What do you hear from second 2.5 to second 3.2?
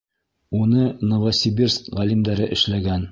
эшләгән.